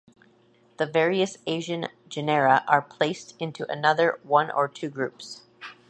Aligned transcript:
The 0.77 0.87
various 0.87 1.37
Asian 1.45 1.85
genera 2.09 2.65
are 2.67 2.81
placed 2.81 3.35
into 3.37 3.71
another 3.71 4.19
one 4.23 4.49
or 4.49 4.67
two 4.67 4.89
groups. 4.89 5.43